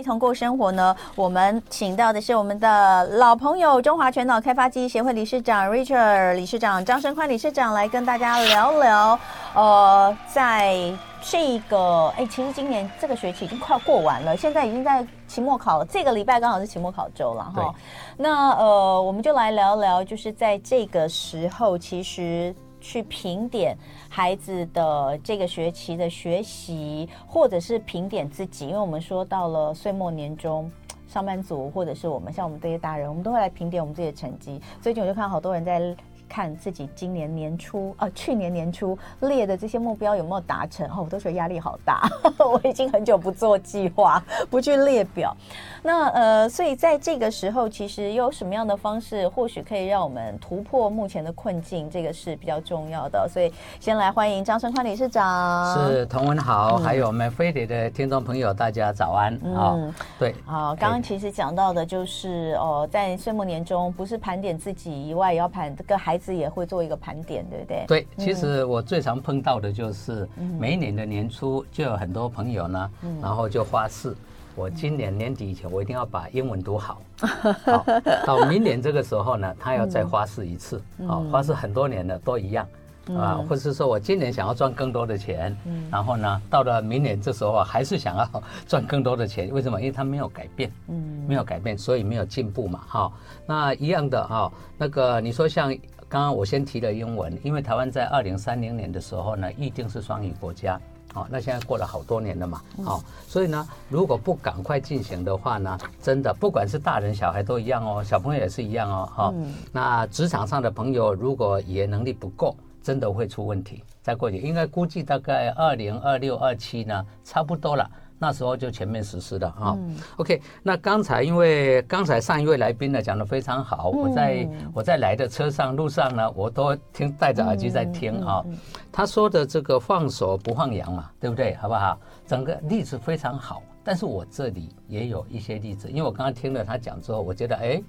[0.00, 9.18] 一同过生活呢，我们请到的是我们的老朋友中华全脑开发记忆协会理事长 Richard 理事长张生宽理事长来跟大家聊聊。
[9.54, 10.74] 呃，在
[11.20, 17.74] 这个哎，其实今年这个学期已经快要过完了，现在已经在期末考了，这个礼拜刚好是期末考周了哈。
[18.16, 22.54] 那呃，我们就来聊聊，就是在这个时候，其实。
[22.80, 23.76] 去评点
[24.08, 30.70] 孩子的这个学期的学习，或者是评点自己，因为我们说到了岁末年终，
[31.06, 34.60] 上班族或者是我们像我们这些大人，我们都会来评点我们自己的成绩。
[34.80, 35.94] 最近我就看到好多人在。
[36.30, 40.88] 看自己今年年初啊，去年年初列的这些目标有没有达成？
[40.88, 42.08] 哦，我都觉得压力好大。
[42.38, 45.36] 我已经很久不做计划，不去列表。
[45.82, 53.28] 那呃，所以在这个时候，其实有什么样的方式，或许可以让我们突破目前的困境，这个是比较重要的。
[53.28, 55.74] 所以先来欢迎张生宽理事长。
[55.88, 59.36] 是同文好，嗯、还有我们飞碟的听众朋友，大家早安。
[59.42, 60.34] 嗯，哦、对。
[60.44, 66.30] 好，刚刚其实讲到的就是哦，在岁末年终，不是盘点自己以外，也要盘这个孩子。
[66.30, 67.84] 自也会做一个盘点，对不对？
[67.88, 72.90] 对，其实我最常碰到的就是每一年的年初就有很多朋友呢，
[73.22, 74.14] 然后就发誓，
[74.54, 77.00] 我今年年底以前我一定要把英文读好，
[77.64, 77.84] 好，
[78.26, 82.68] 到明年这个时候呢，他要再发誓一次，好，发誓很多年了都一样。
[83.16, 89.80] 啊，或者是说我今年想要赚更多的钱，嗯，然后呢，到了明年这时候还是想要赚更多的钱，为什么？
[89.80, 93.12] 因为他没有改变，嗯，没有改变，所以没有进步嘛，哈。
[93.46, 95.74] 那一样的哈，那个你说像
[96.10, 100.78] 刚刚我先提了英文，因为台湾在二零三零年的时候呢，预定是双语国家，
[101.14, 109.34] 好，那现在过了好多年了嘛，好，所以呢，如果不赶快进行的话呢，真的不管是大人小孩都一样哦，小朋友也是一样哦，哈。
[109.70, 113.84] 那职场上的朋友如果语言能力不够，真的会出问题。
[114.02, 117.88] 再过去应该估计大概二零二六二七呢，差不多了。
[118.22, 119.74] 那时候就全面实施了啊。
[119.78, 128.42] 嗯、OK，那刚才因为刚才上一位来宾呢讲的非常好，嗯、我在我在来的车上路上呢，我都听戴着耳机在听啊。
[128.44, 128.58] 嗯嗯嗯、
[128.92, 131.54] 他说的这个放手不放羊嘛，对不对？
[131.54, 131.98] 好不好？
[132.26, 133.62] 整个例子非常好。
[133.82, 137.82] 但是我这里也有一些例子，因为我刚刚听了他讲之后，我觉得哎，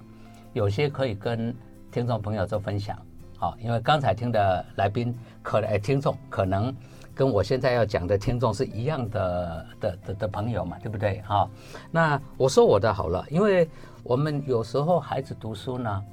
[0.54, 1.54] 有些可以跟
[1.90, 2.96] 听众朋友做分享。
[3.36, 6.74] 好，因为刚才听的来宾可能，听众可能
[7.14, 11.20] 跟我现在要讲的听众是一样的的的的朋友嘛，对不对？
[11.22, 11.50] 好，
[11.90, 13.68] 那我说我的好了，因为
[14.02, 16.04] 我们有时候孩子读书呢，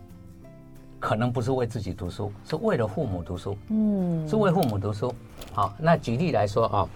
[0.99, 5.13] 可能不是为自己读书，是为了父母读书，嗯，是为父母读书。
[5.53, 6.89] 好，那举例来说啊，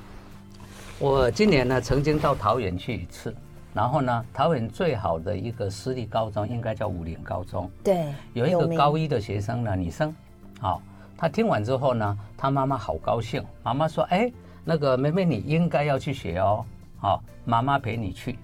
[1.00, 3.34] 我今年呢曾经到桃园去一次。
[3.76, 7.68] 然后呢，桃园最好的一个私立高中应该叫武林高中。
[7.84, 10.16] 对，有一个高一的学生呢，女生，
[10.60, 10.80] 好，
[11.18, 13.44] 她听完之后呢，他妈妈好高兴。
[13.64, 14.32] 妈妈说：“哎，
[14.64, 16.66] 那个妹妹你应该要去学哦，
[16.98, 18.38] 好，妈妈陪你去。”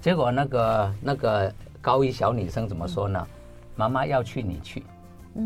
[0.00, 3.26] 结果那个那个高一小女生怎么说呢？
[3.74, 4.84] 妈妈要去你去，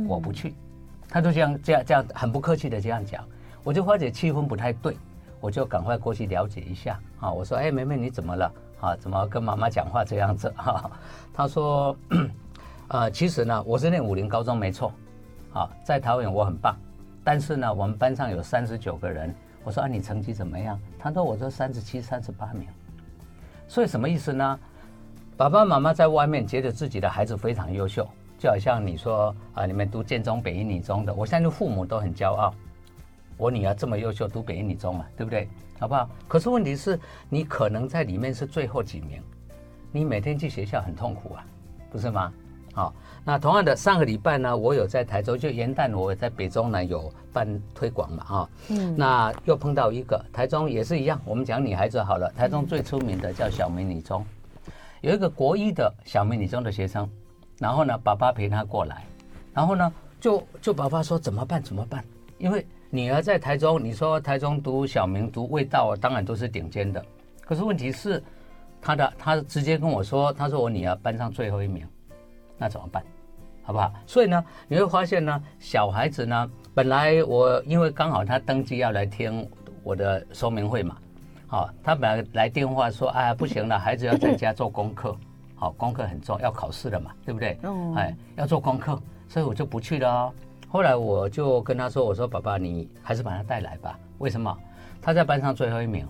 [0.06, 0.54] 我不去。
[1.08, 3.24] 她就这样这样这样很不客气的这样讲，
[3.62, 4.96] 我就发觉气氛不太对，
[5.40, 6.98] 我就赶快过去了解一下。
[7.20, 8.52] 啊，我说：“哎，妹妹你怎么了？”
[8.82, 10.52] 啊，怎么跟妈妈讲话这样子？
[10.56, 10.90] 哈、啊，
[11.32, 11.96] 他说，
[12.88, 14.92] 呃，其实呢，我是念武林高中没错，
[15.52, 16.76] 啊，在桃园我很棒，
[17.22, 19.34] 但是呢，我们班上有三十九个人。
[19.64, 20.78] 我说啊，你成绩怎么样？
[20.98, 22.66] 他说我说三十七、三十八名。
[23.68, 24.58] 所以什么意思呢？
[25.36, 28.06] 爸爸妈妈在外面觉得自己的孩子非常优秀，
[28.38, 32.54] 就好像你说啊，你们读建中、北一女中的，我相信父母都很骄傲。
[33.36, 35.48] 我女儿这么优秀，读北一女中嘛，对不对？
[35.78, 36.08] 好不好？
[36.28, 36.98] 可是问题是，
[37.28, 39.22] 你可能在里面是最后几名，
[39.90, 41.44] 你每天去学校很痛苦啊，
[41.90, 42.32] 不是吗？
[42.72, 42.94] 好，
[43.24, 54.24] 那同样的，上个礼拜呢，我有在台州，就元旦我在北中南有办推广嘛，啊，嗯，那又碰到一个台中也是一样，我们讲女孩子好了，台中最出名的叫小美女中，
[55.00, 57.08] 有一个国一的小美女中的学生，
[57.58, 59.04] 然后呢，爸爸陪她过来，
[59.52, 61.62] 然后呢，就就爸爸说怎么办？
[61.62, 62.04] 怎么办？
[62.38, 62.66] 因为。
[62.94, 67.02] 女儿在台中，你说台中读小明读味道，当然都是顶尖的。
[67.40, 68.22] 可是问题是，
[68.82, 71.86] 他的他直接跟我说，他说我女儿班上最后一名，
[72.62, 73.02] 那怎么办？
[73.64, 73.92] 好不好？
[74.06, 79.50] 所以呢，你会发现呢，小孩子呢，本来我因为刚好他登记要来听
[79.82, 80.96] 我的说明会嘛，
[81.48, 85.16] 好，他本来来电话说，哎，不行了，孩子要在家做功课，
[85.56, 87.58] 好，功课很重要，要考试了嘛，对不对？
[87.96, 88.96] 哎，要做功课，
[89.28, 90.32] 所以我就不去了哦。
[90.68, 93.98] 后来我就跟他说：“我说爸爸，你还是把他带来吧。
[94.18, 94.56] 为什么？
[95.02, 96.06] 他在班上最后一名，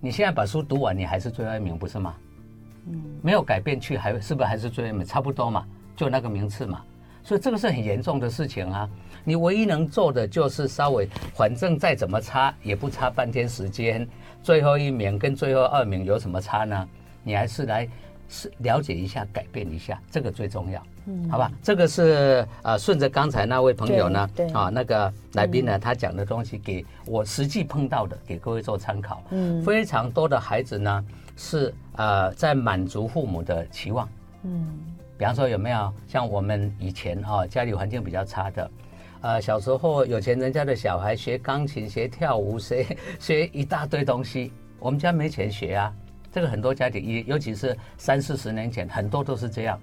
[0.00, 2.14] 你现在把书读完，你还是最后一名，不是吗？
[2.88, 5.04] 嗯，没有改变去，还是不是还是最后一名？
[5.06, 6.82] 差不多嘛，就那个名次嘛。
[7.24, 8.88] 所以这个是很严重的事情啊。
[9.24, 14.06] 你唯一能做的就是稍微，反正再怎么差也不差半天时间。
[14.42, 16.88] 最后一名跟最后二名有什么差呢？
[17.24, 17.88] 你还是来
[18.28, 20.80] 是了解一下，改变一下，这个最重要。
[21.06, 29.20] 嗯，好吧，这个是呃，顺着刚才那位朋友呢，对，对啊，那个来宾呢，嗯、他讲的东西给我实际碰到的，给各位做参考。
[29.30, 31.04] 嗯，非常多的孩子呢
[31.36, 34.08] 是呃在满足父母的期望。
[34.44, 34.68] 嗯，
[35.18, 38.70] 比方说有没有像我们以前啊家里环境比较差的，
[39.22, 42.86] 呃小时候有钱人家的小孩学钢琴、学跳舞、学
[43.18, 45.92] 学一大堆东西，我们家没钱学啊。
[46.30, 49.80] 这个很多家庭，尤其是三四十年前，很多都是这样。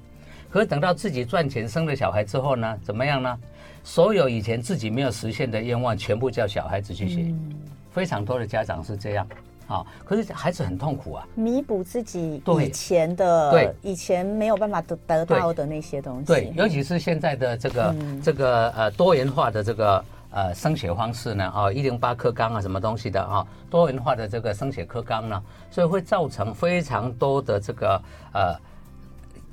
[0.51, 3.39] 可是等到自己赚钱生了小孩之后呢，怎么样呢？
[3.83, 7.21] 所有以前自己没有实现的愿望，全部叫小孩子去学。
[7.21, 7.51] 嗯、
[7.89, 9.27] 非常多的家长是这样，
[9.67, 11.27] 啊，可是孩子很痛苦啊。
[11.35, 16.25] 弥补自己以前的，对，以前没有办法得得到的那些东西。
[16.25, 28.01] 对，尤其是现在的这个、嗯、这个呃多元化的这个呃升学方式呢，啊，一零八课纲啊，什么东西的啊，多元化的这个升学课纲呢，所以会造成非常多的这个
[28.33, 28.55] 呃。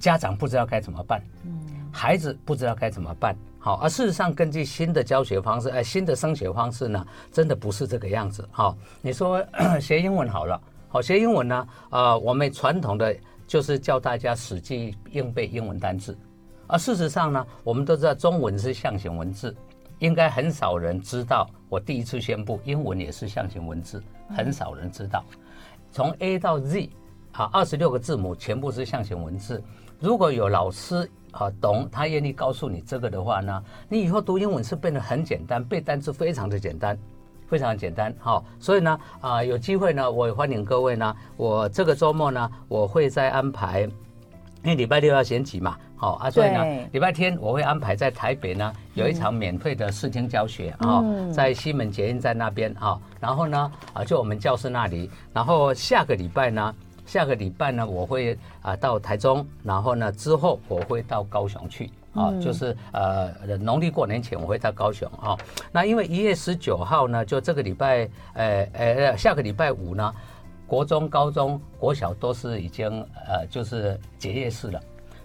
[0.01, 1.53] 家长不知道该怎么办，嗯
[1.93, 3.37] 孩子不知道该怎么办。
[3.63, 8.49] 好，而事实上，根据新的教学方式，哎，新的升学方式呢，真的不是这个样子。
[8.51, 9.45] 好，你说
[9.79, 10.59] 学英文好了，
[10.89, 13.15] 好学英文呢，呃，我们传统的
[13.47, 16.19] 就是教大家死记硬背英文单字，
[16.67, 19.55] 而事实上呢，我们都知道中文是象形文字，
[19.99, 21.47] 应该很少人知道。
[21.69, 24.03] 我第一次宣布，英文也是象形文字，
[24.35, 25.23] 很少人知道。
[25.93, 26.89] 从 A 到 Z，
[27.31, 29.63] 好，二十六个字母全部是象形文字。
[29.99, 36.99] 如果有老师啊懂，他愿意告诉你这个的话呢，你以后读英文是变得很简单，背单词非常的简单，
[37.49, 38.15] 非常的简单。
[38.19, 43.91] 好，所以呢啊有机会呢，我也欢迎各位呢，我这个周末呢，我会再安排，因
[44.65, 56.75] 为礼拜六要选举嘛，好啊，所以呢礼拜天我会安排在台北呢有一场免费的视听教学啊，在西门捷运站那边啊，然后呢啊就我们教室那里，然后下个礼拜呢。
[57.11, 65.37] 下个礼拜呢，我会啊到台中，然后呢之后我会到高雄去啊，就是呃农历过年前我会到高雄啊。
[65.73, 70.15] 那因为一月十九号呢，就这个礼拜，呃呃下个礼拜五呢，
[70.69, 72.89] 国中、高中、国小都是已经
[73.27, 74.81] 呃就是结业式了。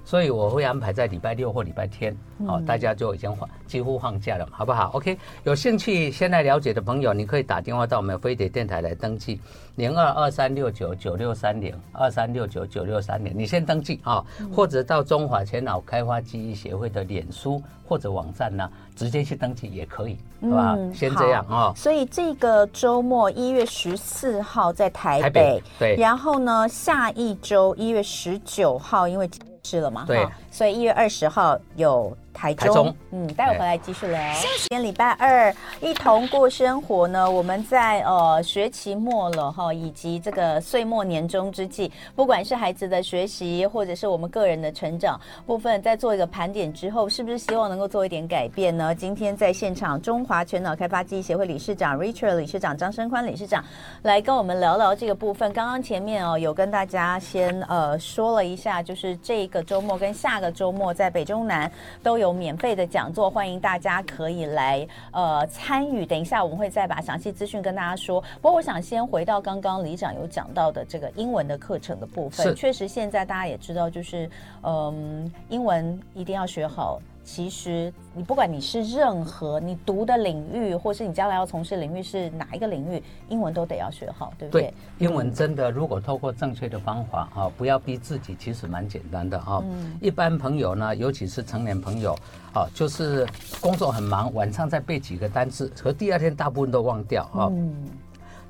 [0.05, 2.15] 所以我会安排在礼拜六或礼拜天，
[2.45, 9.41] 好，大家就已经放几乎放假了，好不好？OK，有兴趣先来了解的朋友，你可以打电话到我们飞碟电台来登记，
[9.77, 14.23] 零二二三六九九六三零二三六九九六三零，你先登记啊，
[14.53, 20.77] 或者到中华前脑开发记忆协会的脸书或者网站呢，直接去登记也可以，好吧？
[20.93, 21.73] 先这样啊。
[21.75, 29.27] 所以这个周末一月十四号在台北，台北，对，然后呢，下一周一月十九号，因为。
[29.65, 30.05] 是了嘛？
[30.05, 32.15] 对，所以一月二十号有。
[32.35, 34.19] 台中，台中嗯，待会回来继续聊。
[34.35, 37.31] 今天礼拜二，一同过生活呢。
[37.31, 48.93] 我们在呃学期末了哈，以及这个岁末年终之际，不管是孩子的学习，或者是我们个人的成长部分，在做一个盘点之后，是不是希望能够做一点改变呢？
[48.93, 53.63] 今天在现场，中华全脑开发记忆协会理事长 Richard 理事长张生宽理事长
[54.01, 55.53] 来跟我们聊聊这个部分。
[55.53, 61.71] 刚刚前面哦，有跟大家先呃说了一下，就是这个周末跟下个周末在北中南
[62.03, 62.24] 都有。
[62.25, 66.03] 有免费的讲座，欢迎大家可以来呃参与。
[66.03, 68.19] 等一下我们会再把详细资讯跟大家说。
[68.41, 72.55] 不过我想先回到刚刚李长有讲到的这个英文的课程的部分。
[72.55, 74.27] 确实现在大家也知道，就是
[74.63, 76.99] 嗯，英文一定要学好。
[77.25, 84.61] 其实你不管你是任何你读的领域，或是你将来要从事领域是哪一个领域，英文都得要学好，对不对？
[84.61, 89.59] 对，英文真的如果透过正确的方法啊，不要逼自己，其实蛮简单的啊。
[89.63, 89.97] 嗯。
[89.99, 92.15] 一般朋友呢，尤其是成年朋友
[92.53, 93.27] 啊，就是
[93.59, 97.49] 工作很忙，晚上再背几个单词，和第二天大部分都忘掉啊。
[97.51, 97.73] 嗯。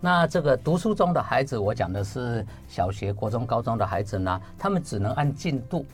[0.01, 5.85] 那这个读书中的孩子，我讲的是小学、国中、高中的孩子呢，他们只能按进度。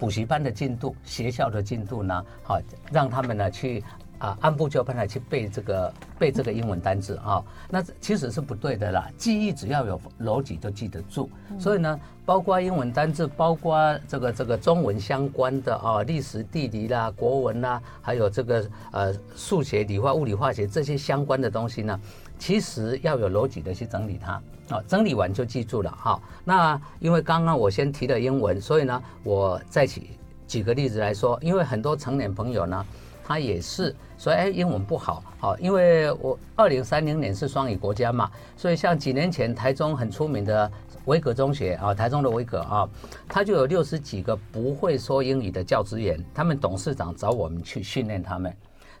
[0.00, 2.24] 补习班的进度，学校的进度呢？
[2.42, 2.58] 好，
[2.90, 3.84] 让他们呢去
[4.18, 7.44] 啊按部就班的去背这个背这个英文单词啊。
[7.68, 11.28] 那其实是不对的啦，记忆只要有逻辑就记得住。
[11.58, 13.76] 所以呢，包括英文单字，包括
[14.08, 22.00] 这个这个中文相关的啊，历史、地理啦、国文啦，还有这个呃数学、理化、物理、化学这些相关的东西呢。
[22.38, 24.40] 其实要有逻辑的去整理它，
[24.70, 26.20] 啊，整理完就记住了哈。
[26.44, 30.10] 那因为刚刚我先提了英文，所以呢，我再举
[30.46, 32.86] 举个例子来说，因为很多成年朋友呢，
[33.24, 40.70] 他也是说，哎，英文不好，好，因为我二零三零年是双语国家嘛，所以像几年前台中很出名的
[41.06, 42.88] 维格中学啊，台中的维格啊，
[43.28, 48.54] 他就有六十几个不会说英语的教职员，他们董事长找我们去训练他们，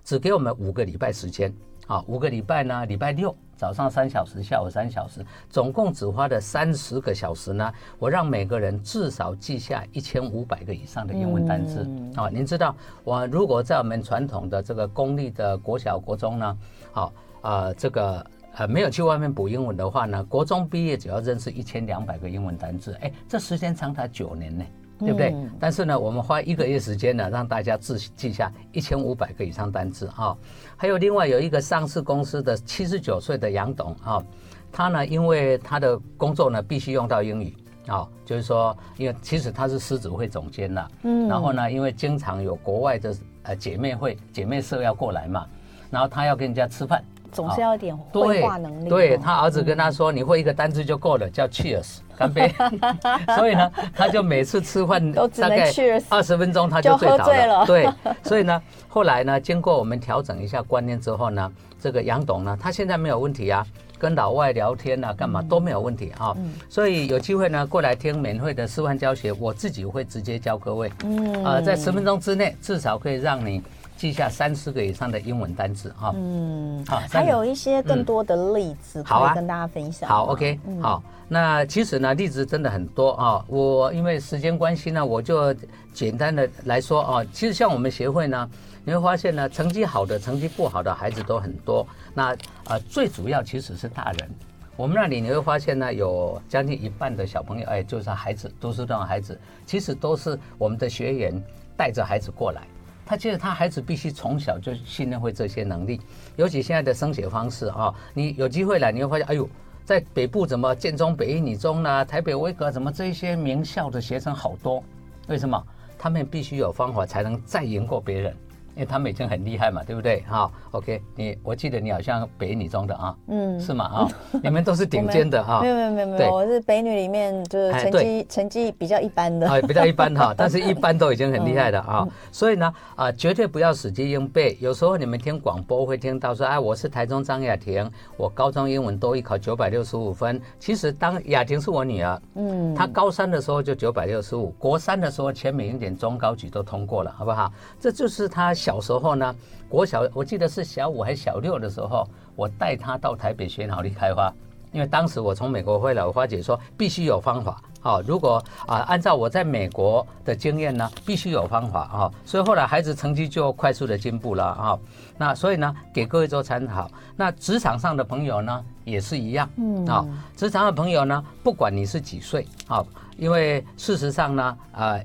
[0.04, 1.54] 只给我们五个礼拜时间。
[1.90, 7.72] 啊，五个礼拜呢，礼拜六早上三小时，下午三小时，总共只花了三十个小时呢。
[7.98, 11.80] 我让每个人至少记下一千五百个以上的英文单字。
[12.14, 16.58] 啊，您知道，我如果在我们传统的这个公立的国小、国中呢，
[16.92, 24.64] 好，呃，这个呃没有去外面补英文的话呢，国中毕业只要认识一千两百个英文单字，哎，这时间长达九年呢。
[25.00, 25.30] 对不对？
[25.32, 30.36] 嗯、但是呢，我们花一个月时间呢，让大家自记下一千五百个以上单字啊。
[30.76, 34.22] 还有另外有一个上市公司的七十九岁的杨董啊，
[34.70, 45.46] 他呢，因为他的工作呢必须用到英语啊，就是说，因为其实他是狮子会总监了，嗯，然后呢，因为经常有国外的呃姐妹会、姐妹社要过来嘛，
[45.90, 47.02] 然后他要跟人家吃饭。
[47.32, 48.88] 总是要点绘画能力。
[48.88, 52.54] 对，对他儿子跟他说：“你会一个单字就够了，叫 Cheers，干杯。
[53.34, 55.72] ”所以呢，他就每次吃饭大概
[56.10, 57.64] 二十分钟他就醉倒了。
[57.66, 57.88] 对，
[58.22, 61.50] 所以呢，后来呢，经过我们调整一下观念之后呢，
[61.80, 63.66] 这个杨董呢，他现在没有问题啊，
[63.98, 66.36] 跟老外聊天啊，干嘛都没有问题啊。
[66.68, 70.92] 所以有机会呢，过来听免费的示范教学，我自己会直接教各位。
[71.04, 71.44] 嗯。
[71.44, 73.62] 啊，在十分钟之内，至少可以让你。
[74.00, 80.08] 记下三十个以上的英文单词哈，嗯，好，还有一些更多的例子可以跟大家分享。
[80.08, 83.44] 好，OK，好，那其实呢，例子真的很多啊。
[83.46, 85.54] 我因为时间关系呢，我就
[85.92, 87.24] 简单的来说啊。
[87.30, 88.50] 其实像我们协会呢，
[88.86, 91.86] 你会发现呢，成绩好的、成绩不好的孩子都很多。
[92.14, 94.30] 那啊，最主要其实是大人。
[94.78, 101.42] 我们那里你会发现呢，有将近一半的小朋友，哎，就是孩子，都是这种孩子，其实都是我们的学员
[101.76, 102.62] 带着孩子过来。
[103.10, 106.00] 他觉得他孩子必须从小就训练会这些能力，
[106.36, 109.48] 尤其现在的升学方式啊，你有机会了，你会发现，哎呦，
[109.84, 112.04] 在北部怎么建中、北一女中呢？
[112.04, 114.80] 台北威格怎么这些名校的学生好多？
[115.26, 115.60] 为什么？
[115.98, 118.36] 他们必须有方法才能再赢过别人。
[118.74, 120.20] 因为他们已经很厉害嘛，对不对？
[120.28, 123.84] 哈，OK，你我记得你好像北女中的啊，嗯，是吗？
[123.84, 124.08] 啊，
[124.42, 125.60] 你们都是顶尖的 哈。
[125.60, 129.48] 没有没有没有没有，我是北女里面就是成绩成绩比较一般的。
[129.48, 132.06] 啊，比较一般哈， 但是一般都已经很厉害的啊。
[132.32, 134.56] 所以呢，啊，绝对不要死记硬背。
[134.60, 140.40] 有时候你们听广播会听到说，哎，我是台中张雅婷，我高中英文多一考九百六十五分。
[140.58, 147.52] 其实当雅婷是我女儿，嗯，她高三的时候就九百六十五，国三的时候全美英检中高举都通过了，好不好？
[147.78, 148.80] 这就是她小。
[148.80, 149.34] 时候呢，
[149.68, 154.32] 国小我记得是小五还是小六的时候，我带他到台北学脑力开发，
[154.72, 158.00] 因为当时我从美国回来，我发觉说必须有方法啊。
[158.06, 162.10] 如果啊按照我在美国的经验呢，必须有方法啊。
[162.24, 164.78] 所以后来孩子成绩就快速的进步了啊。
[165.18, 166.90] 那所以呢，给各位做参考。
[167.16, 172.82] 那职场上的朋友呢，也是一样，嗯啊，职场的朋友呢，不管你是几岁啊，
[173.18, 174.80] 因为事实上呢，啊。
[174.82, 175.04] 呃，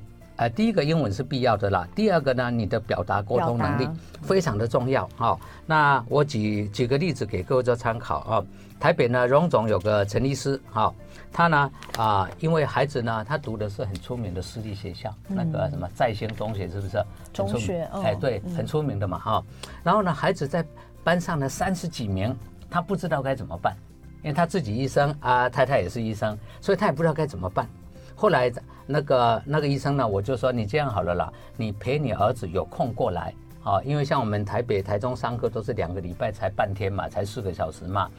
[0.54, 1.88] 第一个英文是必要的啦。
[1.96, 3.90] 第二个呢，你的表达沟通能力
[4.22, 5.40] 非常的重要哈、哦。
[5.66, 8.46] 那我举举个例子给各位做参考啊、哦。
[8.78, 10.94] 台北呢，荣总有个陈医师哈，
[11.32, 11.58] 他呢
[11.98, 17.04] 啊、呃，因为孩子呢，他读的是很出名的私立学校，嗯、那个什么在兴中学是不是？
[17.32, 18.02] 中学哦。
[18.04, 19.70] 哎，对，很出名的嘛哈、嗯。
[19.82, 20.64] 然后呢，孩子在
[21.04, 22.36] 班上呢三十几名，
[22.70, 23.74] 他不知道该怎么办，
[24.22, 27.66] 因为他自己医生啊，太太也是医生，所以他也不知道该怎么办。
[28.14, 28.52] 后来
[28.88, 38.10] 那个那个医生呢，我就说你这样好了啦，你陪你儿子有空过来啊，因为像我们台北、台中上课都是两个礼拜才半天嘛，才四个小时嘛，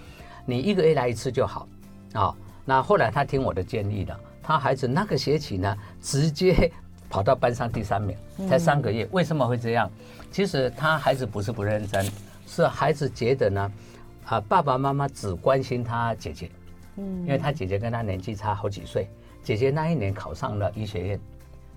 [0.44, 1.68] 你一个月来一次就好
[2.14, 2.35] 啊。
[2.64, 6.68] 那后来他听我的建议了，他孩子那个学期呢，直接
[7.08, 8.16] 跑到班上第三名，
[8.49, 9.08] 才三个月。
[9.12, 9.88] 为什么会这样？
[10.32, 12.04] 其实他孩子不是不认真，
[12.44, 13.73] 是孩子觉得呢，
[14.25, 16.50] 啊爸爸妈妈只关心他姐姐，
[16.96, 19.08] 嗯，因为他姐姐跟他年纪差好几岁。
[19.47, 21.21] 姐姐那一年考上了医学院，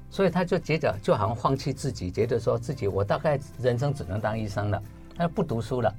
[0.09, 4.81] 所以他就觉得就好像放弃自己，觉得说自己我大概人生只能当医生了，
[5.15, 5.93] 他不读书了。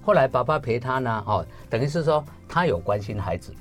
[0.00, 3.52] 后来爸爸陪他呢，哦，等于是说他有关心孩子，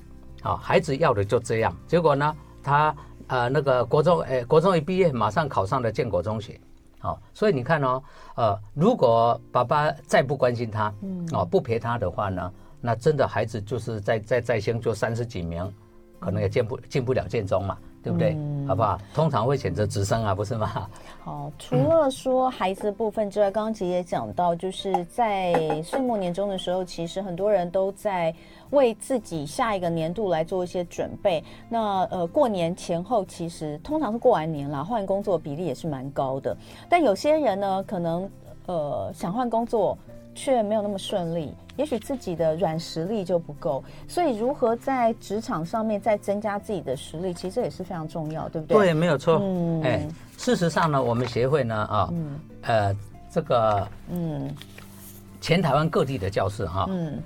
[0.42, 1.75] 啊，孩子要的就这样。
[1.86, 2.96] 结果呢，他
[3.28, 6.58] 呃那个国中，诶，国中一毕业马上考上了建国中学，
[7.00, 8.01] 好，所以你看哦，
[8.36, 10.94] 呃，如果爸爸再不关心他，
[11.34, 15.70] 哦，不陪他的话呢，那真的孩子就是在在在兴就三十几名。
[16.19, 18.33] 可能也进不进不了建中嘛，对不对？
[18.38, 18.99] 嗯、好不好？
[19.13, 20.89] 通常会选择直升啊，不是吗？
[21.23, 28.33] 好，除了说孩子的部分之外，刚刚姐也讲到，就是在岁末年终的时候，其实很多人都在
[28.71, 31.43] 为自己下一个年度来做一些准备。
[31.69, 36.55] 那呃，过年前后，其实通常是过完年啦，换工作比例也是蛮高的。
[36.89, 38.29] 但有些人呢，可能
[38.65, 39.97] 呃想换工作。
[40.39, 48.77] 却没有那么顺利，也许自己的软实力就不够，所以如何在职场上面再增加自己的实力，其实这也是非常重要，对不对？
[48.77, 49.38] 对，没有错。
[49.41, 52.96] 嗯，哎，事实上呢，我们协会呢，啊，嗯，呃，
[53.29, 54.50] 这个，嗯，
[55.41, 57.24] 前台湾各地的教室哈，嗯，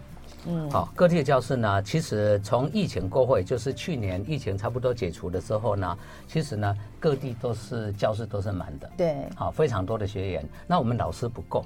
[0.48, 5.96] 嗯，好，各地的教室呢，其实从疫情过后，也就是去年疫情差不多解除的时候呢，
[6.28, 8.90] 其实呢，各地都是教室都是满的。
[8.98, 10.44] 对，好，非常多的学员。
[10.66, 11.64] 那我们老师不够，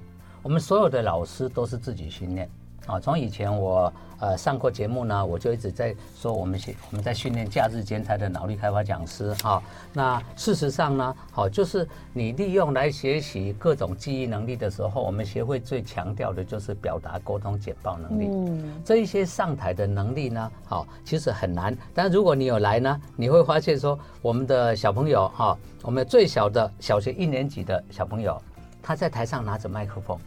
[0.48, 2.50] 我们所有的老师都是自己训练。
[2.86, 9.62] 啊，从以前我呃上过节目呢，我就一直在说我们训我们在训练假日兼差的脑力开发讲师哈。
[9.92, 18.30] 那事实上呢，好就是你利用来学习各种记忆能力的时候，我们协会最强调的就是表达、沟通、简报能力。
[18.32, 21.77] 嗯，这一些上台的能力呢，好其实很难。
[21.94, 28.42] 但如果你有来呢，你会发现说我们的小朋友哈，我们最小的小学一年级的小朋友，
[28.82, 30.18] 他在台上拿着麦克风。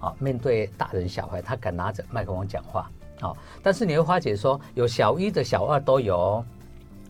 [0.00, 2.90] 啊，面对大人小孩，他敢拿着麦克风讲话，
[3.20, 6.42] 好，但是你会发觉说，有小一的小二都有，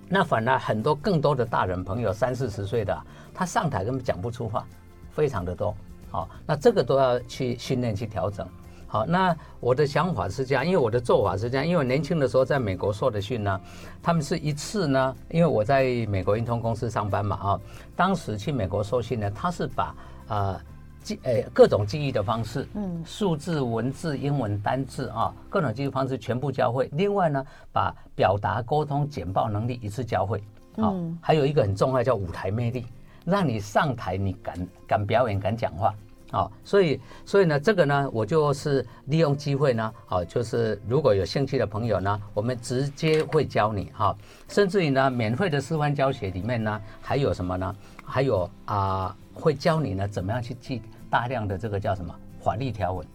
[0.08, 3.00] 那反而很多更多的大人朋友三四十岁的，
[3.32, 4.66] 他上台根本讲不出话，
[5.12, 5.72] 非常的多，
[6.10, 8.44] 好，那这个都要去训练去调整，
[8.88, 13.60] 好，那我的想法是这样，因为我的做法是这样，因为我年轻的时候在美国受的训呢，
[14.02, 17.60] 他们是一次呢，因为我在美国运通公司上班嘛，啊，
[17.94, 19.94] 当时去美国受训呢，他是把
[20.26, 20.60] 呃。
[21.02, 26.88] 记诶，各种记忆的方式，嗯，数字、文字、英文单字啊，各种记忆方式全部教会。
[26.92, 30.42] 另外呢，把表达、沟通、简报能力一次教会。
[30.76, 32.86] 好，还有一个很重要叫舞台魅力，
[33.24, 35.94] 让你上台你敢敢表演、敢讲话。
[36.30, 44.16] 好，所以所以呢，这个呢，我就是利用机会呢，好，就是如果有兴趣的朋友呢，我们直接会教你哈，
[44.48, 47.74] 甚至于呢，免费的示范教学里面呢，还有什么呢？
[48.04, 49.16] 还有啊。
[49.32, 53.06] 会教你呢，怎么样去记大量的这个叫什么法律条文？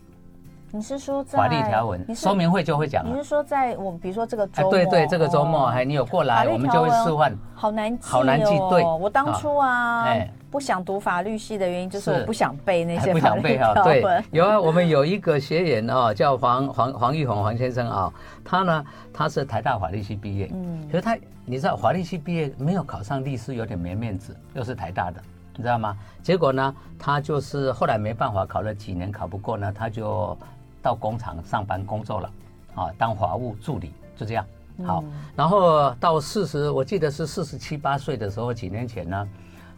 [0.71, 3.05] 你是说在法律条文说明会就会讲？
[3.07, 4.69] 你是说在我们比如说这个周末？
[4.69, 7.37] 哎，对对，这个周末，哎，你有过来，我们就会示范。
[7.53, 8.57] 好难记，好难记。
[8.71, 13.11] 对，我当初啊，哎，不想读法律系的原因就是我不想背那些。
[13.11, 25.21] 不想背哈，对，有啊，我们有一个学员啊，叫黄黄黄玉红黄先生啊，他呢，他是台大法律系毕业，嗯，可是他你知道法律系毕业没有考上律师，有点没面子，又是台大的。
[25.57, 25.97] 你知道吗？
[26.23, 30.37] 结果呢，他就是后来没办法，考了几年考不过呢，他就
[30.81, 32.31] 到工厂上班工作了，
[32.75, 34.45] 啊，当法务助理，就这样。
[34.85, 35.03] 好，
[35.35, 39.27] 然后到四十，我记得是四十七八岁的时候，几年前呢，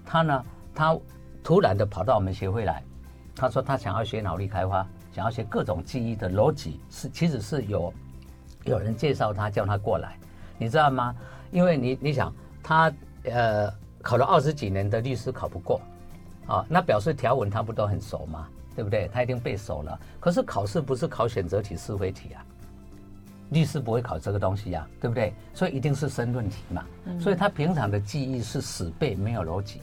[0.06, 0.46] 他呢，
[0.78, 0.96] 他
[1.44, 2.84] 突然的跑到我们协会来，
[3.36, 7.92] 他说他想要学脑力开发，想要学各种记忆的逻辑，是其实是有
[8.66, 10.16] 有人介绍他叫他过来，
[10.60, 11.16] 你知道吗？
[11.50, 13.74] 因为你你想他呃。
[14.00, 15.82] 考了二十几年的律师考不过，
[16.46, 18.48] 啊，那表示条文他不都很熟吗？
[18.74, 19.10] 对不对？
[19.12, 20.00] 他一定背熟了。
[20.18, 22.46] 可是考试不是考选择题、是非题啊，
[23.50, 25.34] 律师不会考这个东西呀，对不对？
[25.54, 26.86] 所以一定是申论题嘛。
[27.20, 29.82] 所以他平常的记忆是死背，没有逻辑。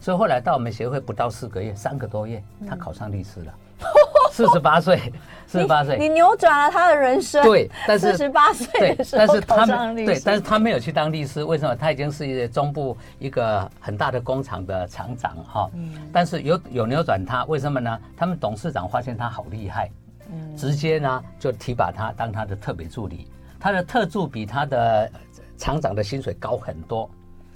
[0.00, 3.54] 所以后来到我们协会不到四个月，三个多月，他考上律师了。
[4.30, 5.12] 四十八岁，
[5.46, 7.40] 四十八岁，你扭转了他的人生。
[7.44, 10.06] 对，但是四十八岁的时候考上律师。
[10.06, 11.76] 对，但是他没有去当律师，为什么？
[11.76, 15.70] 他已经是一个中部一个很大的工厂的厂长哈。
[15.74, 15.94] 嗯。
[16.12, 18.00] 但是有有扭转他，为什么呢？
[18.16, 19.88] 他们董事长发现他好厉害，
[20.32, 23.28] 嗯，直接呢就提拔他当他的特别助理，
[23.60, 25.08] 他的特助比他的
[25.56, 27.08] 厂长的薪水高很多，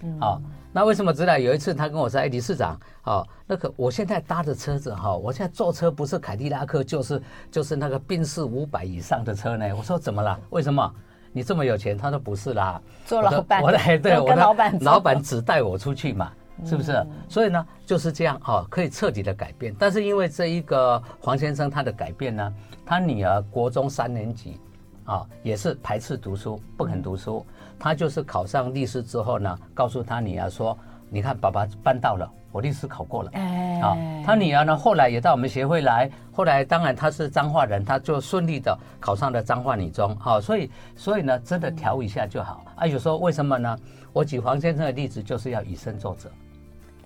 [0.04, 0.20] 嗯。
[0.20, 0.38] 啊。
[0.70, 1.38] 那为什么知道？
[1.38, 10.38] 有一次他跟我说：“哎，理事长，哦，那个我现在搭的车子哈，我现在坐车不是凯迪拉克，就是就是那个宾士五百以上的车呢。”我说：“怎么了？
[10.50, 10.94] 为什么
[11.32, 16.30] 你这么有钱？”他说：“不是啦，做老板，我来对，我的老板老板只带我出去嘛，
[16.66, 17.04] 是不是？
[17.28, 19.74] 所以呢就是这样哈，可以彻底的改变。
[19.78, 22.54] 但是因为这一个黄先生他的改变呢，
[22.84, 24.60] 他女儿国中三年级
[25.04, 27.44] 啊，也是排斥读书，不肯读书。”
[27.78, 30.76] 他就是考上律师之后呢，告诉他女儿说
[31.08, 36.10] ：“你看，爸爸办到了，我律师考过了。”哎，啊，他女儿呢，后来也到我们协会来。
[36.32, 40.14] 后来当然他是彰化人，他就顺利的考上了彰化女中。
[40.16, 42.64] 好，所以所以呢，真的调一下就好。
[42.76, 43.78] 啊，有时候为什么呢？
[44.12, 46.28] 我举黄先生的例子，就是要以身作则，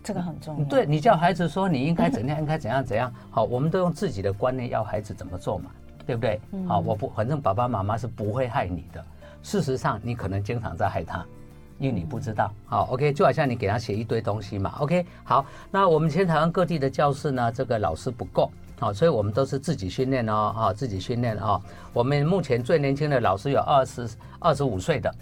[0.02, 0.64] 这个很重要。
[0.64, 3.12] 对，你叫孩子说你应该怎样， 应该怎样怎样。
[3.30, 5.70] 好，我们都用自己的观念要孩子怎么做嘛，
[6.06, 6.40] 对不对？
[6.66, 9.04] 好，我不，反正爸爸妈妈是不会害你的。
[9.42, 11.24] 事实上，你可能经常在害他，
[11.78, 12.50] 因为你不知道。
[12.66, 14.74] 好，OK，就好像你给他写一堆东西嘛。
[14.78, 21.60] OK，好，那我们现在台湾各地的教室呢，这个老师不够，好，所以我们都是自己训练哦，啊，自己训练哦。
[21.92, 25.12] 我们目前最年轻的老师有二十二十五岁的，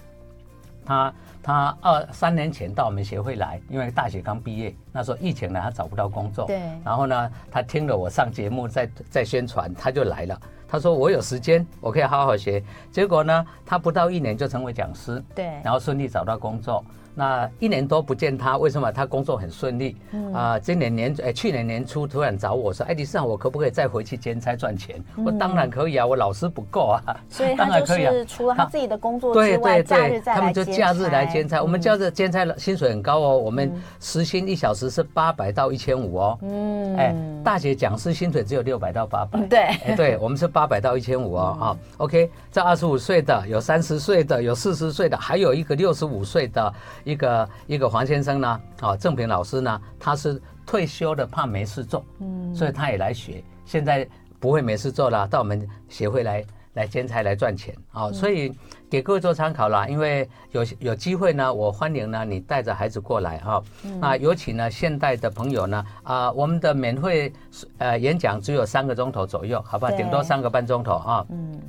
[0.85, 6.46] 他他二三年前到我们协会来，因为大学刚毕业，那时候疫情呢，他找不到工作。
[6.46, 6.61] 对。
[6.85, 10.40] 然后呢，他听了我上节目在在宣传，他就来了。
[10.70, 16.85] 他说：“我有时间，我可以好好学。”结果呢，他不到一年就成为讲师，对，然后顺利找到工作。
[17.14, 18.90] 那一年多不见他，为什么？
[18.90, 19.96] 他工作很顺利。
[20.12, 27.16] 嗯啊，今年年哎，去年年初突然找我说：“哎，李市长，我可不可以再回去兼差赚钱？”我当然可以啊，我老师不够啊。
[27.29, 30.35] 所以他就是除了他自己的工作之外，假日再来兼差。
[30.35, 31.62] 他们就假日来兼差。
[31.62, 36.38] 我们假日兼差薪水很高哦，我们时薪一小时是八百到一千五哦。
[36.42, 39.40] 嗯，哎，大学讲师薪水只有六百到八百。
[39.46, 41.59] 对，哎，对我们是八百到一千五哦。
[41.61, 46.73] 啊，OK，这二十五岁的，有三十岁的，有四十岁的，还有一个六十五岁的
[47.04, 48.60] 一个一个黄先生呢。
[48.80, 53.42] 啊，郑平老师呢，他是退休的，怕没事做，嗯，所以他也来学。
[53.64, 54.08] 现在
[54.38, 58.10] 不会没事做了，到我们协会来来兼差来赚钱啊。
[58.10, 58.52] 所以
[58.88, 63.62] 给各位做参考啦，因为有有机会呢，我欢迎呢你带着孩子过来哈。
[64.00, 67.32] 那尤其呢，现代的朋友呢，啊，我们的免费
[67.78, 69.92] 呃演讲只有三个钟头左右，好不好？
[69.92, 71.26] 顶多三个半钟头啊。
[71.28, 71.60] 嗯。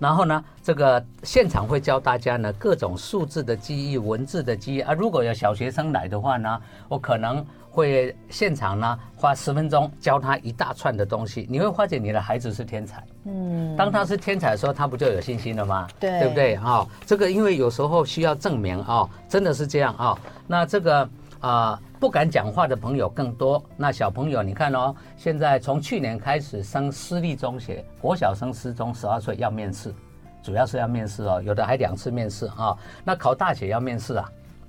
[0.00, 4.94] 然后呢，这个现场会教大家呢各种数字的记忆、文字的记忆啊。
[4.94, 11.46] 如果有小学生来的话呢，我可能会现场呢花十分钟教他一大串的东西。
[11.50, 15.86] 你会发现你的孩子是天才，嗯，当他是天才的时候，他不就有信心了吗？
[16.00, 16.54] 对，对不对？
[16.54, 20.18] 啊、哦，这个因为有时候需要证明啊、哦，真的是这样啊、哦。
[20.46, 21.08] 那这个
[21.40, 21.80] 啊。
[21.98, 23.62] 不敢讲话的朋友更多。
[23.76, 29.94] 那小朋友，你看哦，现在从去年开始升私立中学，国小升私中，十二岁要面试，
[30.42, 32.74] 主要是要面试哦，有的还两次面试啊。
[33.04, 34.26] 那考大学要面试啊，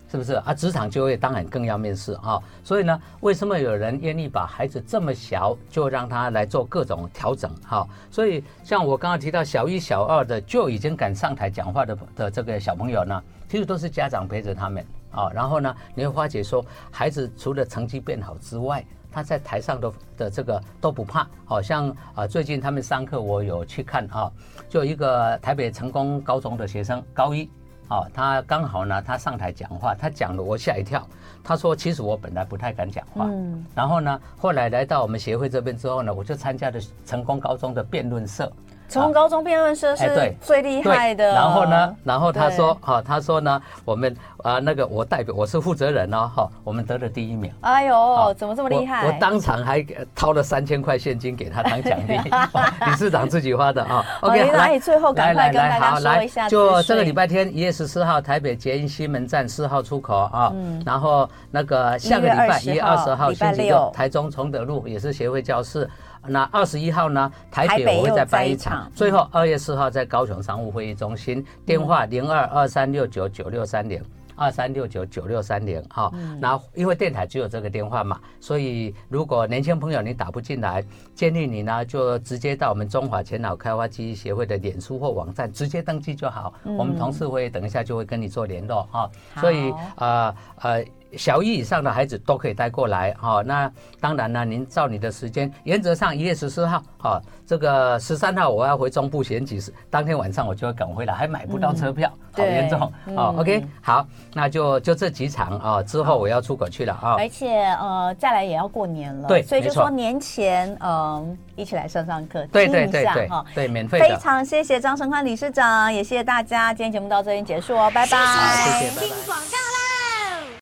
[0.10, 0.54] 是不是啊？
[0.54, 2.38] 职场就业当然更要面试啊。
[2.66, 7.50] 所以呢，为什么有人愿意把孩子这么小就让他来做各种调整？
[7.66, 14.86] 哈，所以像我刚刚提到小一、小二的就已经敢上台讲话的的这个小朋友呢，其实都是家长陪着他们。
[15.12, 21.28] 啊，然后呢，你会发觉说，孩子除了成绩变好之外，他在台上的的这个都不怕。
[21.45, 24.32] 好像啊，最近他们上课我有去看啊，
[24.69, 27.50] 就一个台北成功高中的学生，高一，
[27.89, 31.06] 啊，他刚好呢，他上台讲话，他讲了我吓一跳。
[31.43, 38.52] 他说，其实我本来不太敢讲话，嗯，然后呢，后来来到我们协会这边之后呢，我就参加了成功高中的辩论社。
[38.91, 41.34] 成高中辩论社是最厉害的。
[41.34, 47.51] 然后呢，然后他说，哈，他说呢，我们啊，那个我代表我是负责人哦，哈，我们得了第一名。
[47.62, 49.08] 哎呦，怎么这么厉害？
[49.08, 52.17] 我当场还掏了三千块现金给他当奖励，
[52.86, 54.06] 理事长自己花的啊。
[54.21, 60.51] OK，来，最后赶快跟大家说一下，就这个礼拜天一月十四号，台北捷运西门站四号出口啊。
[60.54, 60.82] 嗯。
[60.86, 65.89] 然后那个下个礼拜一月二十号星期六，台中崇德路也是协会教室。
[66.28, 68.90] 那二十一号呢，台北我会再办一场。
[68.96, 74.04] 最后二月四号在高雄商务会议中心，电话零二二三六九九六三零
[74.36, 76.12] 二三六九九六三零哈。
[76.40, 80.84] 那因为电台只有这个电话嘛，所以如果年轻朋友你打不进来，
[81.16, 86.54] 建议你呢就直接到我们中华前脑开发记忆协会的脸书或网站直接登记就好。
[86.64, 89.10] 我们同事会等一下就会跟你做联络哈。
[89.40, 90.86] 所以啊呃。
[91.17, 119.81] 小一以上的孩子都可以带过来，哈，那当然呢，您照你的时间，原则上一月十四号，哈，这个十三号我要回中部选举，当天晚上我就要赶回来，还买不到车票，好严重，哦，OK，好，那就就这几场啊，之后我要出国去了啊，而且呃，再来也要过年了，对，所以就说年前嗯，一起来上上课，对对对对，哈，对，免费的，非常谢谢张成宽理事长，也谢谢大家，今天节目到这边结束哦，拜拜，好，谢谢，拜拜。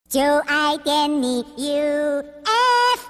[0.09, 3.08] 就爱点你 UFO。